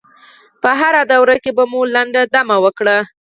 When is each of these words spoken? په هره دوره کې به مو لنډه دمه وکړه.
په 0.61 0.69
هره 0.79 1.01
دوره 1.11 1.35
کې 1.43 1.51
به 1.57 1.63
مو 1.71 1.81
لنډه 1.95 2.21
دمه 2.33 2.57
وکړه. 2.63 2.97